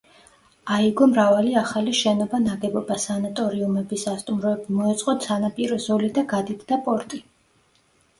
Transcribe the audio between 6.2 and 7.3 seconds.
გადიდდა პორტი.